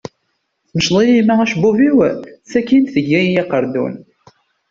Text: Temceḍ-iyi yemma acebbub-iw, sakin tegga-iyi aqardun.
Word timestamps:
Temceḍ-iyi 0.69 1.13
yemma 1.17 1.35
acebbub-iw, 1.43 1.97
sakin 2.51 2.83
tegga-iyi 2.93 3.35
aqardun. 3.43 3.95